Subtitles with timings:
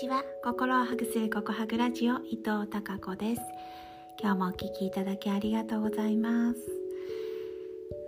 [0.00, 0.24] ちは。
[0.42, 3.42] 心をハグするココハグラジオ伊藤孝子です。
[4.18, 6.58] 今日もお聞きいただきありがとうございます。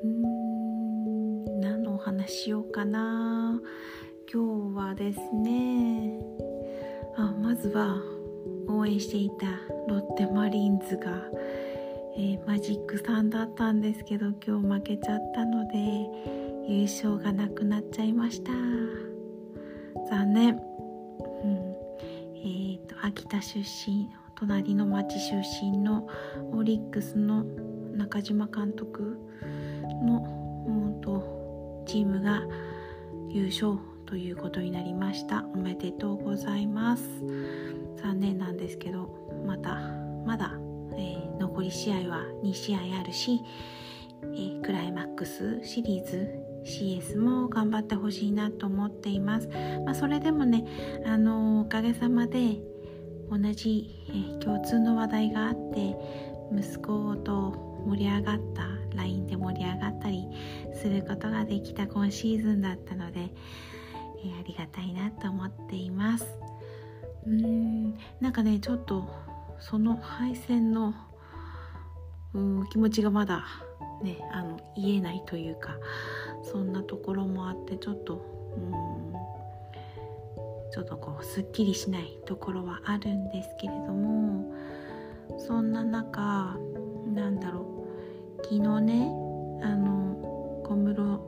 [0.02, 3.60] うーん何のお話しようかな。
[4.32, 6.18] 今日はですね
[7.18, 7.98] あまずは
[8.68, 9.46] 応援していた
[9.86, 11.12] ロッテマリーンズが、
[12.16, 15.76] えー、マジック3だったんですけど今日負けちゃったので
[16.66, 18.50] 優勝がなくなっちゃいました。
[20.08, 21.71] 残念、うん、
[23.02, 26.08] 秋田出身隣の町出身の
[26.52, 27.44] オリックスの
[27.96, 29.18] 中島監督
[30.04, 32.42] の、うんと、チームが
[33.28, 35.44] 優勝ということになりました。
[35.54, 37.02] おめでとうございます。
[37.96, 39.10] 残念なんですけど
[39.46, 39.74] また
[40.24, 40.52] まだ、
[40.96, 43.40] えー、残り試合は2試合あるし、
[44.22, 46.28] えー、クライマックスシリーズ
[46.64, 49.48] CS も頑張ってほしいなと思っています、
[49.84, 50.64] まあ、それでもね
[51.04, 52.58] あのおかげさまで
[53.32, 55.96] 同じ、え、共通の話題があって
[56.52, 60.28] 息子と盛り上がった LINE で盛り上がったり
[60.74, 66.26] することができた今シーズンだったので、えー、ありがたいなと思っています。
[67.26, 69.08] うーんなんかねちょっと
[69.60, 70.92] その敗戦の
[72.70, 73.46] 気持ちがまだ
[74.02, 75.76] ねあの言えないというか
[76.42, 78.20] そんなところもあってちょっと
[78.56, 79.11] うん
[80.72, 84.54] ちょっとこうすっきりしないところはあるんですけれども
[85.38, 86.56] そんな中
[87.14, 88.42] なんだろう。
[88.44, 89.06] 昨日ね
[89.62, 91.20] あの小室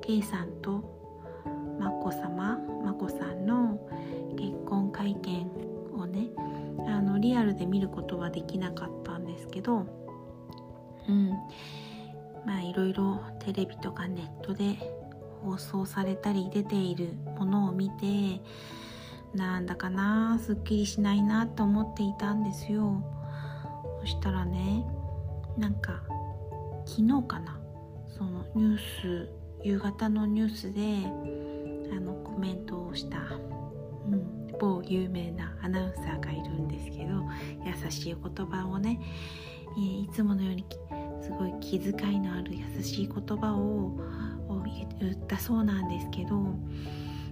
[0.00, 0.82] 圭さんと
[1.78, 3.78] 眞子さま眞子さんの
[4.36, 5.46] 結婚会見
[5.96, 6.28] をね
[6.88, 9.86] あのリアルで見ることはできなかったんですけど
[11.08, 11.30] うん。
[12.46, 14.76] まあいろいろテレビとかネットで
[15.44, 18.40] 放送されたり出ているものを見て
[19.34, 23.02] なんだかなすっきりしないなと思っていたんですよ。
[24.00, 24.84] そしたらね
[25.58, 26.02] なんか
[26.86, 27.58] 昨日かな
[28.08, 29.30] そのニュース
[29.62, 30.80] 夕方のニュースで
[31.96, 37.22] あのコメントをした、うん、某有名なアナウンサーがいるんですけど
[37.64, 39.00] 優しい言葉をね、
[39.78, 40.66] え、いつものように
[41.22, 43.98] すごい気遣いのある優しい言葉を
[44.62, 46.36] 言ったそうなんですけど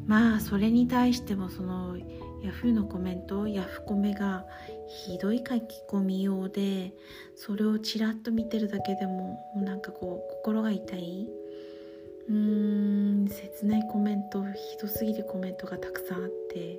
[0.07, 1.97] まあそれに対してもその
[2.43, 4.45] ヤフーのコメントヤフコメが
[4.89, 6.93] ひどい書き込みようで
[7.37, 11.29] それをちらっと見てるだけでもなんかこう心が痛い。
[12.29, 16.79] うーん切ないコメントひどすぎるコメントがたくさんあって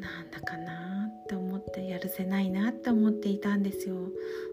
[0.00, 3.94] なんだかなって思ってやるせないなって思っていたんですよ。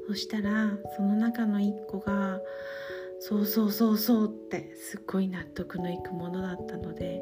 [0.07, 2.39] そしたらその中の一個が
[3.19, 7.21] そうそうそうそうってすっごい納得のいくものだったので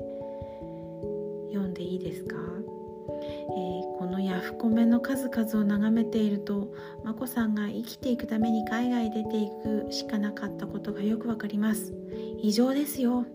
[1.51, 6.71] 読んでいいですか、えー、このヤフコメの数々を眺めていると
[7.03, 11.93] 眞子さんが生きていくために海外出ていくしかなかったことがよくわかります。
[12.41, 13.25] 異常ですよ。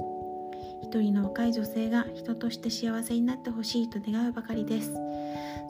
[0.83, 4.93] 一人の若い女性が人として幸せになってほしいと願うばかりです。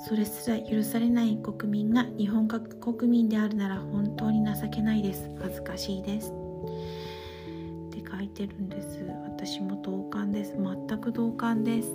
[0.06, 5.31] それすら許されない国民が日本国民であるなら本当に情けないです。
[5.41, 6.41] 恥ずかしいです。
[6.62, 9.04] って書いてるんです。
[9.24, 10.54] 私も同感です。
[10.56, 11.90] 全く同感です。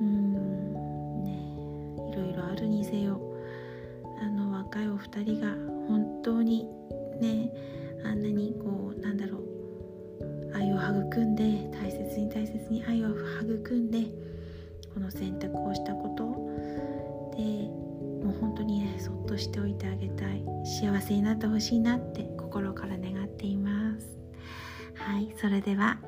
[0.00, 0.72] うん。
[1.22, 1.30] ね。
[2.10, 3.20] いろいろあるにせよ。
[4.20, 5.48] あの若いお二人が
[5.88, 6.66] 本当に
[7.20, 7.52] ね
[8.04, 9.44] あんなにこうなんだろう。
[10.54, 14.04] 愛を育んで大切に大切に愛を育んで
[14.94, 16.24] この選択をしたこと。
[17.36, 17.68] で
[18.24, 20.44] もう本当にねそっとしておいてあげたい。
[20.64, 23.23] 幸せになってほしいなって心から願って
[25.04, 25.98] はいそれでは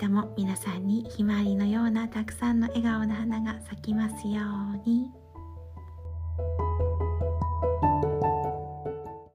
[0.00, 4.40] 明日も皆さんにひまわりのようなたくさんの笑顔の花が咲きますよ
[4.84, 5.10] うに。